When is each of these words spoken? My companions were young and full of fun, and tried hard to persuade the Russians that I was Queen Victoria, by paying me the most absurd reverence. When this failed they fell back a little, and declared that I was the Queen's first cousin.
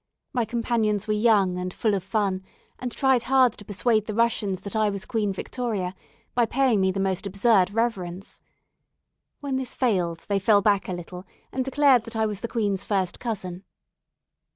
My 0.33 0.45
companions 0.45 1.07
were 1.07 1.13
young 1.13 1.59
and 1.59 1.71
full 1.71 1.93
of 1.93 2.03
fun, 2.03 2.43
and 2.79 2.91
tried 2.91 3.21
hard 3.21 3.53
to 3.53 3.63
persuade 3.65 4.07
the 4.07 4.15
Russians 4.15 4.61
that 4.61 4.75
I 4.75 4.89
was 4.89 5.05
Queen 5.05 5.31
Victoria, 5.31 5.93
by 6.33 6.47
paying 6.47 6.81
me 6.81 6.91
the 6.91 6.99
most 6.99 7.27
absurd 7.27 7.69
reverence. 7.71 8.41
When 9.41 9.57
this 9.57 9.75
failed 9.75 10.25
they 10.27 10.39
fell 10.39 10.63
back 10.63 10.89
a 10.89 10.93
little, 10.93 11.27
and 11.51 11.63
declared 11.63 12.05
that 12.05 12.15
I 12.15 12.25
was 12.25 12.41
the 12.41 12.47
Queen's 12.47 12.83
first 12.83 13.19
cousin. 13.19 13.63